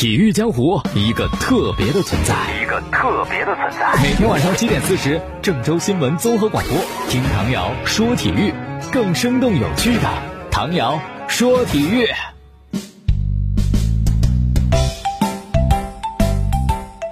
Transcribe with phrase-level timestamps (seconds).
[0.00, 4.02] 体育江湖一个特别的存在，一个特别的存在。
[4.02, 6.78] 每天晚上七点四十，郑州新闻综合广播，
[7.10, 8.54] 听唐瑶说体育，
[8.90, 10.08] 更生动有趣的
[10.50, 12.06] 唐瑶说体育。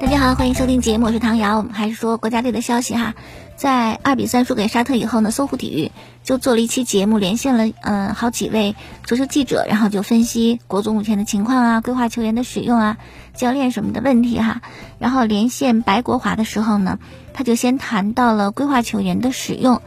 [0.01, 1.59] 大家好，欢迎收听节目，我是唐瑶。
[1.59, 3.13] 我们还是说国家队的消息哈，
[3.59, 5.91] 在二比三输给沙特以后呢，搜狐体育
[6.23, 12.99] 就做了一期节目，连线了嗯好几位足球记者，然后就分析国足目前的情况啊，规划球员的使用啊，
[13.35, 14.63] 教练什么的问题哈。
[15.01, 17.01] 然后连线白国华的时候呢，
[17.35, 19.83] 他就先谈到了规划球员的使用。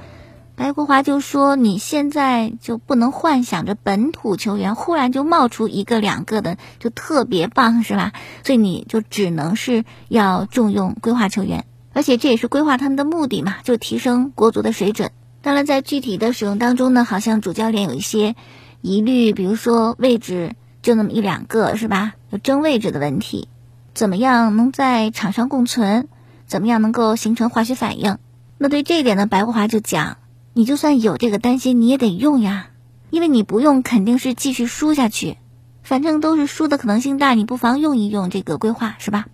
[0.57, 8.11] 白国华就说：“你现在就不能幻想着本土球员忽然就冒出一个两个的就特别棒，是吧？
[8.43, 11.63] 所以你就只能是要重用规划球员，
[11.93, 15.11] 而且这也是规划他们的目的嘛，就提升国足的水准。
[15.41, 18.35] 当然，在具体的使用当中呢，好像主教练有一些
[18.81, 22.13] 疑虑，比如说位置就那么一两个，是吧？
[22.29, 23.47] 有争位置的问题，
[23.93, 26.07] 怎么样能在场上共存？
[26.47, 28.17] 怎么样能够形成化学反应？
[28.57, 30.17] 那对这一点呢，白国华就讲。”
[30.53, 32.67] 你就算有这个担心，你也得用呀，
[33.09, 35.37] 因为你不用肯定是继续输下去，
[35.81, 39.27] 反正都是输的可能性大，你不妨用一用这个规划，是吧？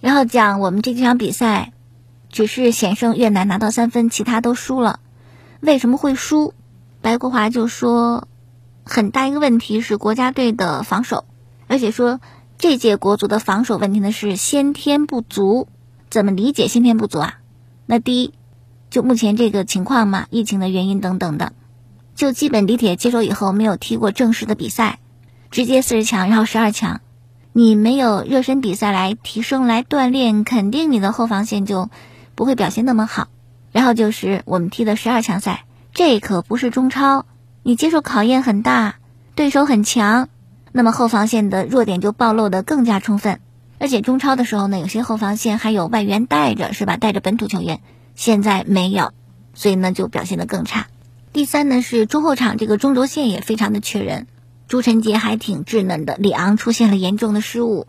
[0.00, 1.72] 然后讲我们这几场比赛，
[2.36, 5.00] 只是险胜越南拿到三分，其他都输了，
[5.60, 6.52] 为什么会输？
[7.00, 8.28] 白国华就说，
[8.84, 11.24] 很大一个问题是国家队的防守，
[11.66, 12.20] 而且说
[12.58, 15.66] 这届国足的防守问题呢是先天不足，
[16.10, 17.38] 怎么理解先天不足啊？
[17.86, 18.34] 那第一。
[18.90, 21.54] 就目前这个情况嘛，疫情的原因等等的，
[22.14, 24.98] 就基本李铁接手以后没有踢过正式的比赛，
[25.50, 27.00] 直接四十强，然后十二强，
[27.54, 31.88] 你没有热身比赛来提升来锻炼，肯定你的后防线就
[32.36, 33.26] 不会表现那么好。
[33.72, 37.26] 然后就是我们踢的十二强赛，这可不是中超，
[37.64, 38.96] 你接受考验很大，
[39.34, 40.28] 对手很强，
[40.70, 43.40] 那么后防线的弱点就暴露的更加充分。
[43.78, 46.96] 而且中超的时候呢，有些后防线还有外援带着，是吧？
[46.96, 47.80] 带着本土球员。
[48.14, 49.12] 现在没有，
[49.52, 50.86] 所以呢就表现得更差。
[51.34, 54.26] 第三呢是中后场这个中轴线也非常的缺人，
[54.68, 57.86] 朱晨杰还挺稚嫩的，里昂出现了严重的失误，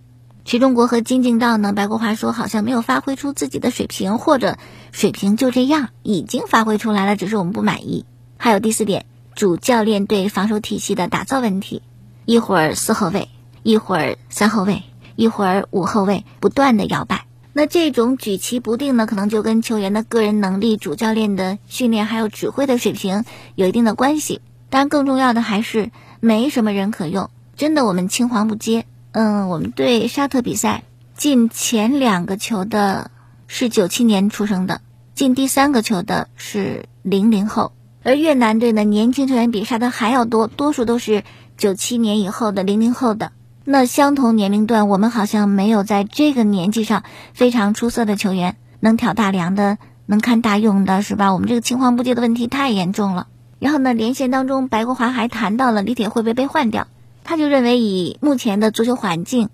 [0.47, 4.58] 齐中国和金敬道呢，白国华说好像没有发挥出自己的水平，或者
[4.94, 8.06] 水平就这样，已经发挥出来了，只是我们不满意。
[8.38, 11.81] 还有第四点，主教练对防守体系的打造问题，
[12.24, 13.28] 一会儿四后卫，
[13.63, 14.84] 一会儿三后卫，
[15.18, 17.25] 一会儿五后卫，不断的摇摆。
[17.52, 23.25] 那这种举棋不定呢，可能就跟球员的个人能力、主教练的训练还有指挥的水平
[23.56, 24.40] 有一定的关系。
[24.69, 25.91] 当然，更重要的还是
[26.22, 27.29] 没什么人可用。
[27.58, 28.85] 真的，我们青黄不接。
[29.12, 30.84] 嗯，我们对沙特比赛
[31.16, 33.09] 进前两个球的
[33.47, 34.81] 是九七年出生的，
[35.16, 37.72] 进第三个球的是零零后。
[38.03, 41.23] 而越南队呢，年轻球员比沙特还要多，多数都是
[41.57, 43.31] 九七年以后的零零后的。
[43.66, 47.03] 那相同年龄段，我们好像没有在这个年纪上
[47.34, 51.34] 非常出色的球员，能挑大梁的，能看大用的，是吧？
[51.34, 53.28] 我们这个青黄不接的问题太严重了。
[53.59, 56.88] 然后呢，连线当中，白国华还谈到了李铁会不会被换掉，
[57.28, 59.50] 他就认为以目前的足球环境，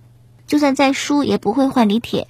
[0.45, 2.27] 就算再输也不会换李铁，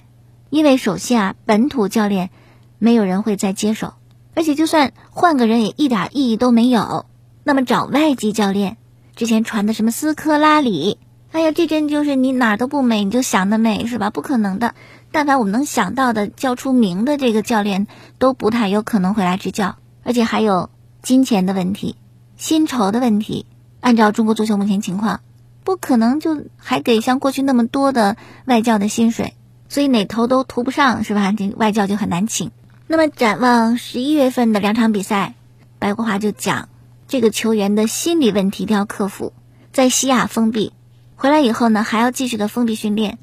[0.48, 2.30] 因为首先啊，本土教练
[2.78, 3.92] 没有人会再接手，
[4.34, 7.04] 而且就算换个人也一点意义都没有。
[7.42, 8.78] 那么找外籍教练，
[9.16, 10.96] 之前传的什么斯科拉里。
[11.30, 14.08] 哎呀，这真就是你哪儿都不美，你就想得美是吧？
[14.08, 14.74] 不可能的。
[15.12, 17.86] 但凡我们能想到的叫出名的这个教练，
[18.18, 19.76] 都不太有可能会来执教。
[20.04, 20.70] 而且还有
[21.02, 21.96] 金钱的问题、
[22.38, 23.44] 薪酬的问题。
[23.80, 25.20] 按照中国足球目前情况，
[25.64, 29.34] 不可能就还给像过去那么多的外教的薪水，
[29.68, 31.32] 所以哪头都涂不上是吧？
[31.32, 32.52] 这外教就很难请。
[32.86, 35.34] 那么展望十一月份的两场比赛，
[35.78, 36.68] 白国华就讲，
[37.08, 39.32] 这个球员的心理问题一定要克服，
[39.72, 40.72] 在西亚封闭。
[41.16, 43.18] 回来以后呢，还要继续的封闭训练，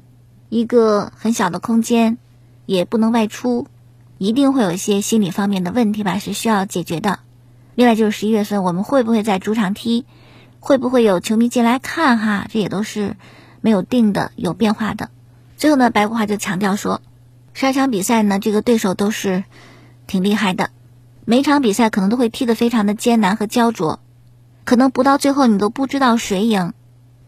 [0.48, 2.18] 一个很小的空间，
[2.66, 3.68] 也不能外出，
[4.18, 7.20] 一定会有一些心理方面的问题吧，是需要解决的。
[7.76, 10.04] 另外就是十一月份我们会不会在主场踢，
[10.64, 13.16] 会不会有球迷进来看哈，这也都是
[13.60, 15.10] 没有定的，有变化的。
[15.56, 17.02] 最后呢，白国华就强调说，
[17.52, 19.42] 十二场比赛呢，这个对手都是
[20.06, 20.70] 挺厉害的，
[21.24, 23.98] 每场比赛可能都会踢得非常的艰难和焦灼，
[24.64, 26.72] 可能不到最后你都不知道谁赢。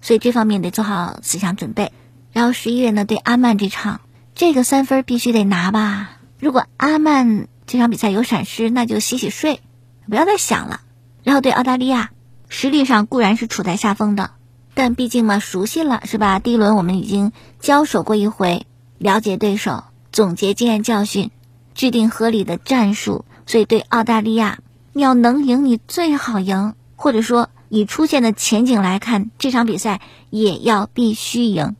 [0.00, 1.92] 所以这方面得做好思想准备。
[2.32, 4.00] 然后十一月呢，对阿曼这场，
[4.36, 6.20] 这个三分必须得拿吧。
[6.38, 9.60] 如果阿曼这场比赛有闪失，那就洗洗睡，
[10.08, 10.82] 不要再想了。
[11.24, 12.10] 然后对澳大利亚，
[12.56, 14.30] 实力上固然是处在下风的，
[14.74, 16.38] 但毕竟嘛，熟悉了是吧？
[16.38, 18.64] 第一轮我们已经交手过一回，
[18.96, 21.32] 了解对手，总结经验教训，
[21.74, 23.24] 制定合理的战术。
[23.44, 24.60] 所以对澳大利亚，
[24.92, 27.50] 你要能赢，你最好赢，或者说。
[27.70, 31.74] 以出现的前景来看，这场比赛也要必须赢。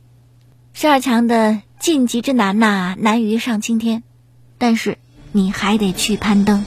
[0.73, 4.03] 十二强的晋级之难呐，难于上青天，
[4.57, 4.97] 但是
[5.31, 6.65] 你还得去攀登。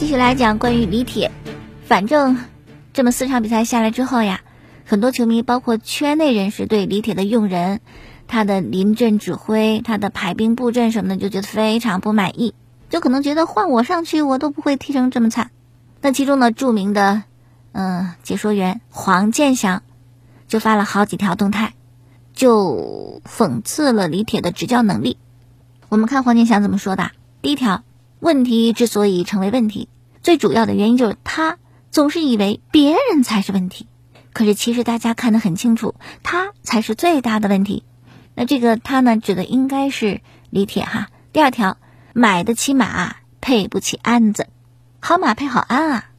[0.00, 1.30] 继续来讲关于李铁。
[1.84, 2.38] 反正
[2.94, 4.40] 这么四场比赛下来之后呀，
[4.86, 7.82] 很多球迷，包括圈内人士，对李铁的用人、
[8.26, 12.54] 他的临阵指挥、他的排兵布阵什么的，就觉得非常不满意，
[12.88, 15.50] 就可能觉得换我上去，我都不会踢成这么惨。
[16.00, 17.24] 那其中呢，著名的
[17.72, 19.82] 嗯解说员黄健翔
[20.48, 21.74] 就发了好几条动态，
[22.32, 25.18] 就讽刺了李铁的执教能力。
[25.90, 27.10] 我们看黄健翔怎么说的。
[27.42, 27.82] 第一条。
[28.20, 29.88] 问题之所以成为问题，
[30.22, 31.58] 最主要的原因就是他
[31.90, 33.86] 总是以为别人才是问题，
[34.34, 37.82] 可是其实大家看得很清楚，他才是最大的问题。
[38.34, 40.20] 那这个他呢，指的应该是
[40.50, 41.08] 李铁哈。
[41.32, 41.78] 第二条，
[42.12, 44.48] 买得起马配不起鞍子，
[45.00, 46.10] 好马配好鞍啊。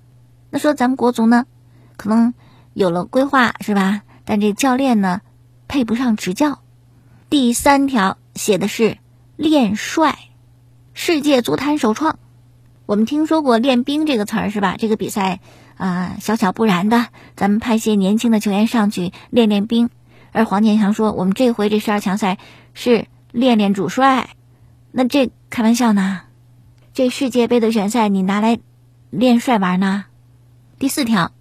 [0.50, 1.45] 那说咱们国足呢，
[1.98, 2.33] 可能
[2.74, 4.01] 有了规划是吧？
[4.25, 5.21] 但这教练呢，
[5.68, 6.59] 配不上执教。
[7.30, 8.98] 第三条写的是
[9.36, 10.18] 练帅。
[10.93, 12.19] 世界足坛首创，
[12.85, 14.75] 我们听说过练兵这个词儿是吧？
[14.77, 15.39] 这个比赛
[15.77, 19.89] 啊，小巧不然的，咱们派些年轻的球员上去练练兵。
[20.33, 22.38] 而黄健翔说，我们这回这十二强赛
[22.73, 24.29] 是练练主帅，
[24.91, 26.21] 那这开玩笑呢？
[26.93, 28.59] 这世界杯的选赛你拿来
[29.09, 30.05] 练帅玩呢？
[30.77, 31.31] 第四条，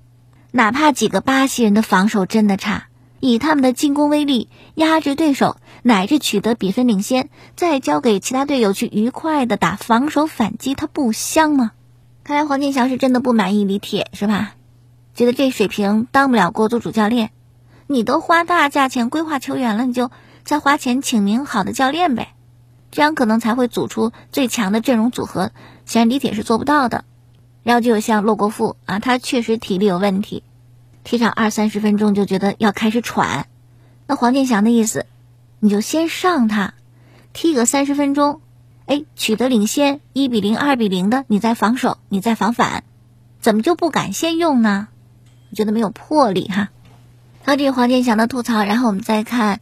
[0.53, 2.85] 哪怕几个巴西人的防守真的差。
[3.23, 11.73] 以他们的进攻威力压制对手，乃至取得比分领先，再交给其他队友去愉快的打防守反击，他不香吗？
[12.25, 14.55] 看来黄健翔是真的不满意李铁是吧？
[15.15, 17.31] 觉得这水平当不了国足主教练。
[17.87, 20.11] 你都花大价钱规划球员了，你就
[20.45, 22.35] 再花钱请名好的教练呗，
[22.91, 25.51] 这样可能才会组出最强的阵容组合。
[25.87, 27.05] 显然李铁是做不到的。
[27.63, 30.45] 然后就有像骆国富啊，他确实体力有问题。
[31.03, 33.47] 踢上二三十分钟就觉得要开始喘，
[34.07, 35.05] 那黄健翔的意思，
[35.61, 36.75] 你就先上他，
[37.33, 38.41] 踢个三十分钟，
[38.87, 42.83] 哎，取得领先一比零、二比零的，你再防守，你再防反，
[43.41, 44.89] 怎么就不敢先用呢？
[45.51, 46.71] 我觉得没有魄力哈。
[47.45, 48.65] 好，这是黄健翔的吐槽。
[48.65, 49.61] 然后我们再看，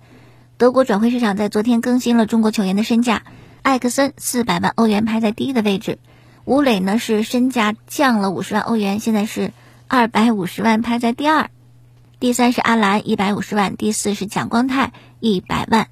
[0.57, 3.25] 德国转会市场在昨天更新了中国球员的身价，
[3.63, 5.99] 艾克森四百万欧元排在第一的位置，
[6.45, 9.53] 吴磊呢是身价降了五十万欧元，现在是。
[9.91, 11.49] 二百五十万排在第二，
[12.21, 15.87] 第三是阿兰一百五十万，第四是蒋光太一百万，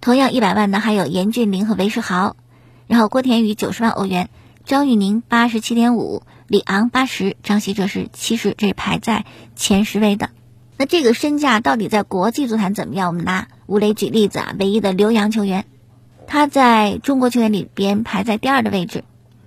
[0.00, 2.36] 同样一百万的还有严俊凌和韦世豪，
[2.86, 4.30] 然后郭田雨九十万欧元，
[4.64, 9.24] 张玉宁八十七点五，李昂八十，张稀哲是七十，这是排在
[9.56, 10.30] 前十位的。
[10.76, 13.08] 那这个身价到底在国际足坛怎么样？
[13.08, 15.64] 我们拿吴磊举例子啊，唯一的留洋球员，
[16.28, 19.02] 他在中国球员里边排在第二的位置，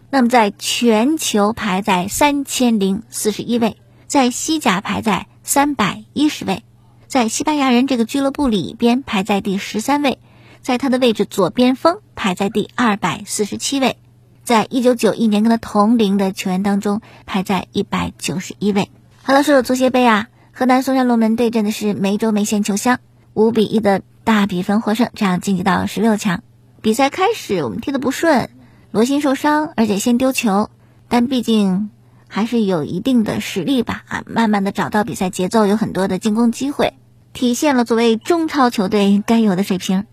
[0.09, 3.77] 那么在全球排在三千零四十一位。
[4.07, 6.65] 在西甲排在三百一十位，
[7.07, 10.19] 在西班牙人这个俱乐部里边排在第十三位，
[10.61, 13.95] 在他的位置左边锋排在第二百四十七位，
[14.44, 18.91] 在一九九一年跟他同龄的球员当中排在一百九十一位。
[19.23, 22.99] 好了，说说足协杯啊，河南嵩山龙门对阵的是梅州梅县球乡，
[23.33, 26.44] 五比一的大比分获胜，这样晋级到十六强。
[26.81, 28.49] 比赛开始我们踢得不顺，
[28.91, 30.69] 罗鑫受伤，而且先丢球，
[31.07, 31.89] 但毕竟。
[32.27, 36.94] 还是有一定的实力吧啊，慢慢的找到比赛节奏，有很多的进攻机会，
[37.33, 40.06] 体现了作为中超球队该有的水平。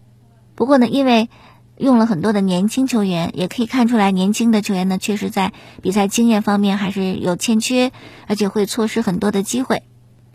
[0.55, 1.29] 不过呢，因为
[1.77, 7.91] 用了很多的年轻球员，也可以看出来年轻的球员呢，确实在比赛经验方面还是有欠缺，
[8.29, 9.83] 而且会错失很多的机会。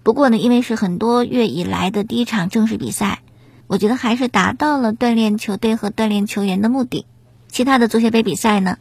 [0.04, 3.20] 不过呢，因为是很多月以来的第一场正式比赛，
[3.68, 7.06] 我觉得还是达到了锻炼球队和锻炼球员的目的。
[7.48, 8.78] 其他的足协杯比赛呢，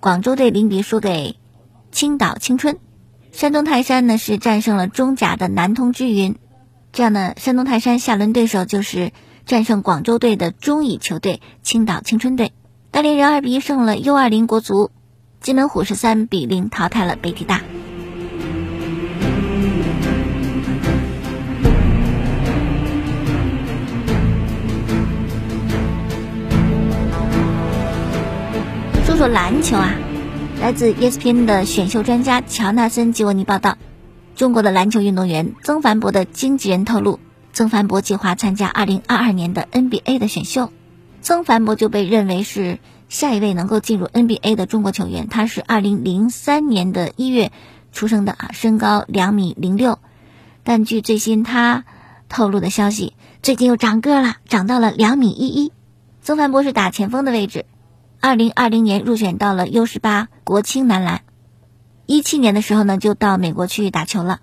[0.00, 1.36] 广州队零比输给。
[1.92, 2.78] 青岛青春，
[3.32, 6.36] 山东泰山呢是战胜了中甲的南通之云，
[6.92, 9.12] 这样呢，山东泰山下轮对手就是
[9.44, 12.52] 战胜广州队的中乙球队青岛青春队。
[12.90, 14.90] 大连人二比一胜了 U 二零国足，
[15.40, 17.60] 金门虎是三比零淘汰了北体大。
[29.04, 29.92] 说说篮球啊。
[30.60, 33.78] 来自 ESPN 的选秀专家乔纳森·吉沃尼报道，
[34.36, 37.18] 中国的篮球运动员曾凡博的经纪人透露，
[37.54, 40.70] 曾凡博计划参加2022年的 NBA 的选秀。
[41.22, 45.28] 曾凡博就被认为是下一位能够进入 NBA 的中国球员。
[45.28, 47.52] 他是2003年的一月
[47.90, 49.98] 出生的啊，身高两米零六，
[50.62, 51.86] 但据最新他
[52.28, 55.72] 透露的消息，最近又长个了，长到了两米一一。
[56.20, 57.64] 曾凡博是打前锋的位置。
[58.22, 61.22] 二零二零年入选到了 U 十八国青男篮，
[62.04, 64.40] 一七年的时候呢就到美国去打球了，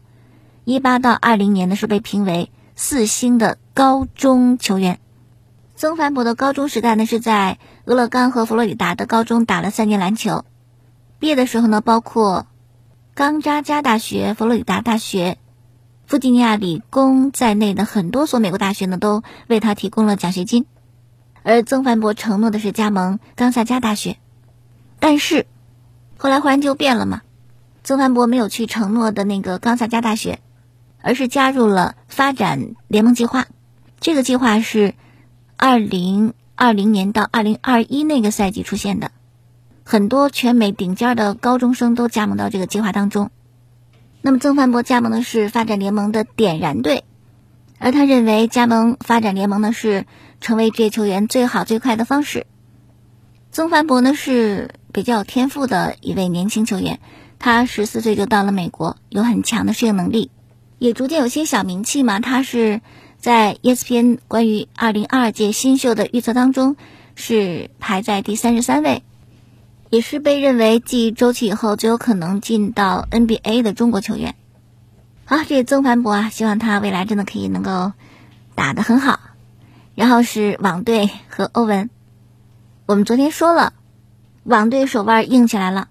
[0.63, 4.99] 一八到二零年呢是被评为四星的高中球员。
[5.75, 10.43] 曾凡博的高中时代呢是在俄勒冈和佛罗里达的高中打了三年篮球，
[11.19, 12.47] 毕业的时候呢包括
[13.13, 15.37] 冈扎加大学、佛罗里达大学、
[16.07, 20.65] 弗吉尼亚理工在内的很多所美国大学呢都为他提供了奖学金。
[21.47, 24.17] 而曾凡博承诺的是加盟冈萨加大学，
[24.99, 25.45] 但是
[26.17, 27.21] 后来忽然就变了嘛。
[27.85, 30.39] 曾凡博没有去承诺的那个冈萨加大学，
[31.01, 33.47] 而是加入了发展联盟计划。
[34.01, 34.93] 这个计划是
[35.55, 39.11] 二零二零年到二零二一那个赛季出现的，
[39.85, 43.31] 很多全美顶尖的高中生都加盟到这个计划当中。
[44.21, 47.05] 那么曾凡博加盟的是发展联盟的点燃队，
[47.79, 50.05] 而他认为加盟发展联盟呢是。
[50.39, 52.45] 成为职业球员最好最快的方式。
[53.51, 56.99] 曾凡博呢是比较有天赋的一位年轻球员，
[57.39, 60.29] 他十四岁就到了美国，有很强的适应能力，
[60.77, 62.19] 也逐渐有些小名气嘛。
[62.19, 62.81] 他是
[63.17, 66.75] 在 ESPN 关于二零二二届新秀的预测当中
[67.15, 69.01] 是排在第三十三位，
[69.89, 74.35] 也是被认为继周琦以后最有可能进到 NBA 的中国球员。
[75.29, 77.91] 好，这曾凡博啊，希望他未来真的可以能够
[78.55, 79.19] 打得很好。
[79.93, 81.89] 然后是网队和欧文，
[82.85, 83.73] 我们昨天说了，
[84.45, 85.89] 网队手腕硬起来了，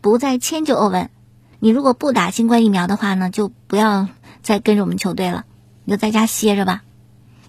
[0.00, 1.10] 不再迁就欧文。
[1.58, 4.06] 你如果不打新冠疫苗的话呢，就不要
[4.40, 5.46] 再跟着我们球队了，
[5.84, 6.82] 你就在家歇着吧。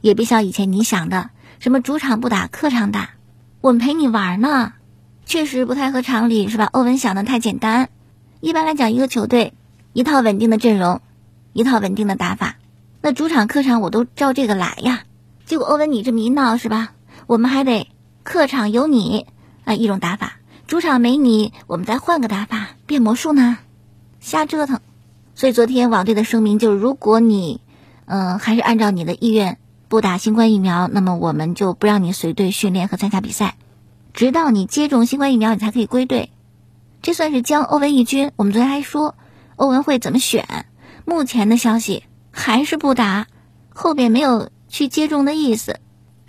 [0.01, 3.11] 也别像以前你想的，什么主场不打，客场打，
[3.61, 4.73] 我们陪你玩呢。
[5.27, 6.65] 确实不太合常理，是吧？
[6.71, 7.89] 欧文想的太简单。
[8.39, 9.53] 一般来讲，一个球队
[9.93, 10.99] 一套稳定的阵容，
[11.53, 12.55] 一套稳定的打法，
[13.01, 15.03] 那主场客场我都照这个来呀。
[15.45, 16.93] 结果欧文你这么一闹是吧？
[17.27, 17.89] 我们还得
[18.23, 19.25] 客场有你
[19.65, 23.57] 啊一种打法，主场没你，我们再换个打法变魔术呢，
[24.19, 24.79] 瞎折腾。
[25.35, 27.61] 所以昨天网队的声明就是，如果你
[28.05, 33.55] 嗯还是按照你的意愿不打新冠疫苗，那么我们就不让你随队训练和参加比赛，
[34.13, 36.31] 直到你接种新冠疫苗，你才可以归队。
[37.01, 38.31] 这算是将欧文一军。
[38.35, 39.15] 我们昨天还说
[39.55, 40.65] 欧文会怎么选，
[41.11, 43.27] 目前的消息还是不打，
[43.69, 44.49] 后边没有。
[44.69, 45.81] 去接种的意思，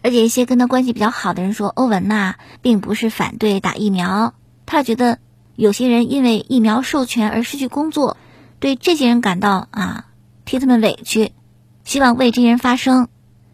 [0.02, 4.34] 而且一些跟他关系比较好的人说，欧文呐并不是反对打疫苗，
[4.66, 5.20] 他觉得
[5.54, 8.16] 有些人因为疫苗授权而失去工作，
[8.58, 10.06] 对这些人感到啊
[10.44, 11.30] 替他们委屈，
[11.84, 13.06] 希望为这些人发声，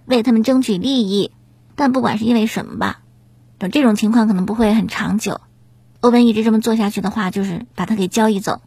[0.06, 1.32] 为他们争取利益。
[1.76, 3.00] 但不管是因为什么吧，
[3.58, 5.42] 等这种情况可能不会很长久。
[6.00, 8.62] 欧文一直这么做下去的话，就是把他给交易走，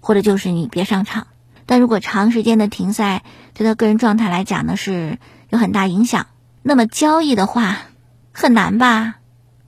[0.00, 1.28] 或者就是你别上场。
[1.70, 3.22] 但如果长时间的停赛，
[3.54, 5.20] 对他个人状态来讲呢是。
[5.50, 6.26] 有很大影响。
[6.62, 7.78] 那么交易的话，
[8.32, 9.18] 很难吧？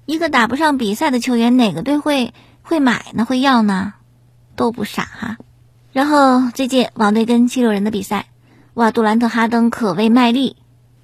[0.05, 3.25] 一个打不上比赛的球员，哪个队会会买呢？
[3.25, 3.95] 会要呢？
[4.57, 5.37] 都不傻哈。
[5.93, 8.27] 然后最近网队跟七六人的比赛，
[8.75, 10.57] 哇，杜兰特、哈登可谓卖力，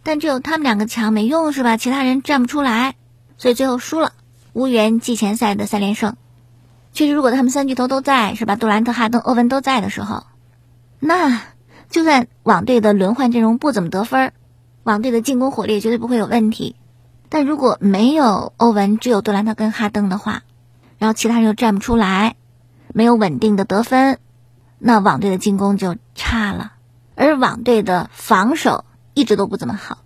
[0.03, 1.77] 但只有他们两个强没用是吧？
[1.77, 2.97] 其他人站不出来，
[3.37, 4.13] 所以最后输了，
[4.53, 6.17] 无缘季前赛的三连胜。
[6.93, 8.57] 确实，如果他们三巨头都在是吧？
[8.57, 10.25] 杜兰特、哈登、欧文都在的时候，
[11.01, 11.43] 那
[11.91, 14.33] 就算网队的轮换阵容不怎么得分。
[14.85, 16.75] 网队的进攻火力绝对不会有问题，
[17.29, 20.45] 但如果没有欧文，只有杜兰特跟哈登的话，
[20.97, 22.37] 然后其他人又站不出来，
[22.95, 24.19] 没有稳定的得分，
[24.79, 26.73] 那网队的进攻就差了。
[27.15, 29.99] 而网队的防守一直都不怎么好，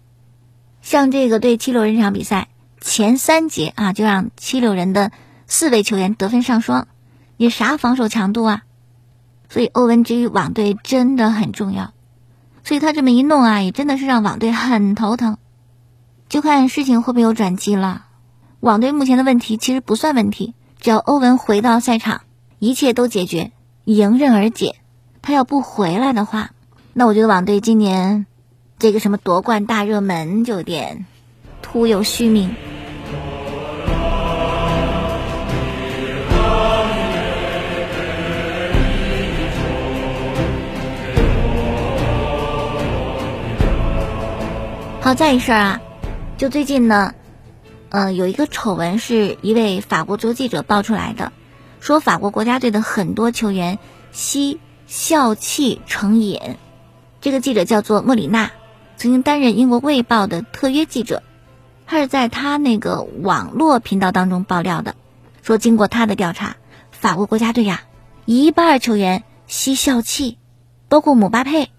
[0.81, 2.49] 像这个对七六人这场比赛
[2.81, 5.13] 前三节啊，就让七六人的
[5.47, 6.89] 四位球员得分上双，
[7.37, 8.63] 你啥防守强度啊？
[9.53, 11.93] 所以欧文之于网队真的很重要。
[12.65, 15.37] 所以他这么一弄啊，也真的是让网队很头疼，
[16.31, 18.07] 就看事情会不会有转机了。
[18.61, 22.23] 网队目前的问题其实不算问题，只要欧文回到赛场，
[22.61, 23.53] 一切都解决，
[23.85, 24.77] 迎刃而解。
[25.21, 26.53] 他要不回来的话，
[26.95, 28.25] 那我觉得网队今年
[28.79, 31.05] 这个什么夺冠大热门就有点
[31.61, 32.55] 徒有虚名。
[45.03, 45.81] 好在一事儿啊，
[46.39, 47.13] 就最近呢，
[47.89, 51.33] 呃，有一个丑闻是一位法国足球记者爆出来的，
[51.81, 53.81] 说法国国家队的很多球员
[54.13, 56.39] 吸笑气成瘾。
[57.21, 58.53] 这个记者叫做莫里纳，
[58.97, 61.25] 曾经担任英国卫报的特约记者，
[61.85, 64.95] 他是在他那个网络频道当中爆料的，
[65.43, 66.55] 说经过他的调查，
[66.93, 67.83] 法国国家队呀，
[68.25, 70.39] 一半球员吸笑气，
[70.89, 71.72] 包括姆巴佩。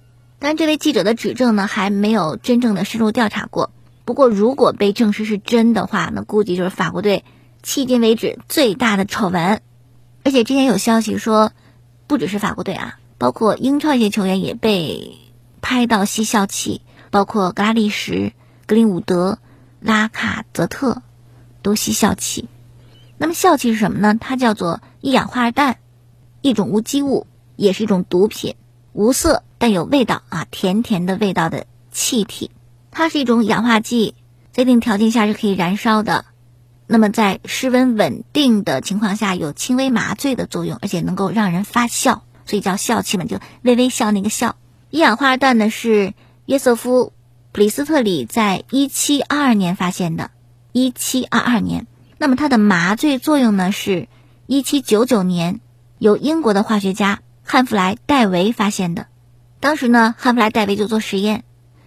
[0.43, 3.71] 但这位记者的指证呢，还没有真正的深入调查过。
[4.03, 7.23] 不过，如果被证实是真的话，那估计就是法国队
[7.63, 9.61] 迄今为止最大的丑闻。
[10.25, 11.53] 而且之前有消息说，
[12.07, 15.17] 不只是法国队啊，包括英超一些球员也被
[15.61, 18.33] 拍到吸笑气，包括格拉利什、
[18.65, 19.39] 格林伍德、
[19.79, 21.01] 拉卡泽特
[21.61, 22.49] 都吸笑气。
[23.17, 24.17] 那么笑气是什么呢？
[24.19, 25.77] 它叫做一氧化二氮，
[26.41, 28.55] 一种无机物，也是一种毒品，
[28.93, 32.51] 无色但有味道啊，甜甜的味道的气体。
[32.91, 34.15] 它是一种氧化剂，
[34.51, 36.25] 在一定条件下是可以燃烧的。
[36.85, 44.55] 那么在室温稳定的情况下，有轻微麻醉的作用，而且能够让人发笑，所以叫笑气嘛，就微微笑那个笑。
[44.91, 46.13] 一氧化二氮呢是
[46.45, 47.05] 约瑟夫·
[47.51, 50.29] 普里斯特里在一七二二年发现的，
[50.71, 51.87] 一七二二年。
[52.19, 54.07] 那么它的麻醉作用呢是
[54.45, 55.61] 一七九九年
[55.97, 59.07] 由英国的化学家汉弗莱·戴维发现的。
[59.59, 61.43] 当时呢，汉弗莱·戴维就做实验，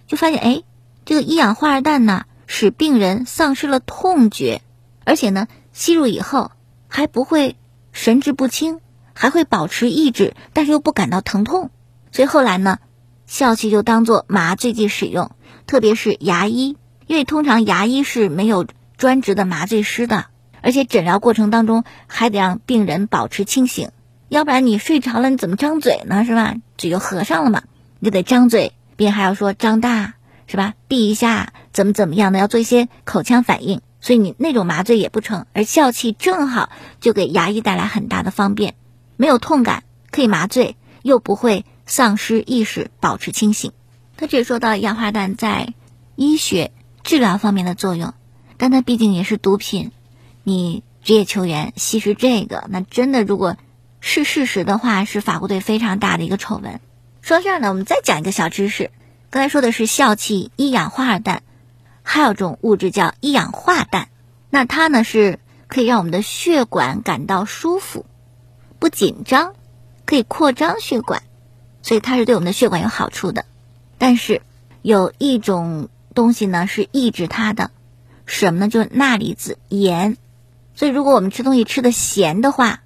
[0.06, 0.62] 就发现哎，
[1.04, 4.62] 这个一氧化二氮呢使病人丧失了痛觉。
[5.04, 6.50] 而且呢，吸入以后
[6.88, 7.56] 还不会
[7.92, 8.80] 神志不清，
[9.14, 11.70] 还会保持意志，但是又不感到疼痛。
[12.12, 12.78] 所以后来呢，
[13.26, 15.30] 笑气就当做麻醉剂使用，
[15.66, 20.26] 特别是牙医，因为通常牙医是没有专职的麻醉师的，
[20.60, 23.90] 而且诊疗过程当中还得让病人保持清醒，
[24.28, 26.24] 要不然你睡着了你怎么张嘴呢？
[26.24, 26.54] 是吧？
[26.76, 27.62] 嘴就合上了嘛，
[28.00, 30.14] 你就得张嘴，并还要说张大，
[30.46, 30.74] 是吧？
[30.88, 33.80] 闭一下，怎么怎么样的，要做一些口腔反应。
[34.00, 38.74] 所以你那种麻醉也不成，而笑气正好就给牙医带来很大的方便，
[39.16, 43.72] 没有痛感，可以麻醉，又不会丧失意识，保持清醒。
[44.16, 45.74] 他这说到氧化氮在
[46.14, 48.14] 医学治疗方面的作用，
[48.58, 49.90] 但它毕竟也是毒品，
[50.44, 53.56] 你职业球员吸食这个，那真的如果
[54.08, 56.80] 是事实的话，是法国队非常大的一个丑闻。
[57.22, 58.92] 说到这儿呢，我们再讲一个小知识，
[59.30, 61.42] 刚才说的是笑气一氧化二氮。
[62.04, 64.06] 还有种物质叫一氧化氮，
[64.48, 68.06] 那它呢是可以让我们的血管感到舒服，
[68.78, 69.54] 不紧张，
[70.04, 71.24] 可以扩张血管，
[71.82, 73.44] 所以它是对我们的血管有好处的。
[73.98, 74.40] 但是
[74.82, 77.72] 有一种东西呢是抑制它的，
[78.24, 78.68] 什么呢？
[78.68, 80.16] 就是钠离子盐。
[80.76, 82.82] 所以如果我们吃东西吃的咸的话，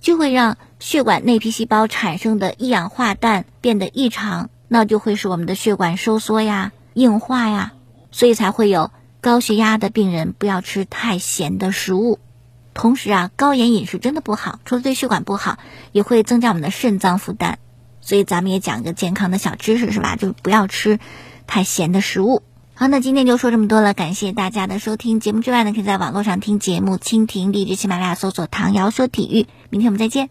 [0.00, 7.72] 就会让血管内皮细胞产生的一氧化氮变得异常，那就会使我们的血管收缩呀、硬化呀。
[8.10, 12.18] 所以才会有高血压的病人不要吃太咸的食物，
[12.74, 15.58] 同时啊，高盐饮食真的不好，除了对血管不好，
[15.92, 17.58] 也会增加我们的肾脏负担。
[18.00, 20.16] 所以咱们也讲一个健康的小知识是吧？
[20.16, 20.98] 就不要吃
[21.46, 22.42] 太咸的食物。
[22.80, 25.20] 好，那今天就说这么多了，感谢大家的收听。
[25.20, 29.46] 节目之外呢，可以在网络上听节目，蜻蜓、荔枝、喜马拉雅搜索“唐瑶说体育”。
[29.68, 30.30] 明天我们再见。